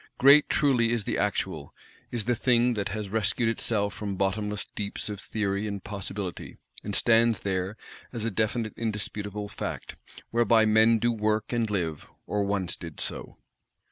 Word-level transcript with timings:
Great 0.17 0.49
truly 0.49 0.89
is 0.91 1.03
the 1.03 1.15
Actual; 1.15 1.75
is 2.09 2.25
the 2.25 2.33
Thing 2.35 2.73
that 2.73 2.89
has 2.89 3.09
rescued 3.09 3.47
itself 3.47 3.93
from 3.93 4.15
bottomless 4.15 4.65
deeps 4.75 5.09
of 5.09 5.19
theory 5.21 5.67
and 5.67 5.83
possibility, 5.83 6.57
and 6.83 6.95
stands 6.95 7.41
there 7.41 7.77
as 8.11 8.25
a 8.25 8.31
definite 8.31 8.73
indisputable 8.75 9.47
Fact, 9.47 9.95
whereby 10.31 10.65
men 10.65 10.97
do 10.97 11.11
work 11.11 11.53
and 11.53 11.69
live, 11.69 12.07
or 12.25 12.43
once 12.43 12.75
did 12.75 12.99
so. 12.99 13.37